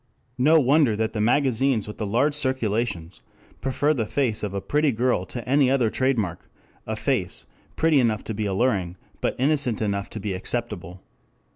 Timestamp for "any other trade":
5.47-6.17